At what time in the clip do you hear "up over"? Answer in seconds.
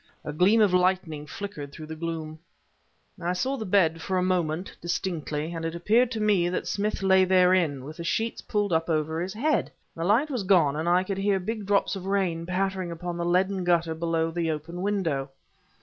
8.73-9.21